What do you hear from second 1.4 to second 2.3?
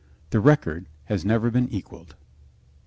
been equaled.